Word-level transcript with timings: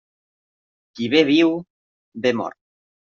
Qui 0.95 1.09
bé 1.15 1.21
viu, 1.29 1.51
bé 2.25 2.33
mor. 2.41 2.53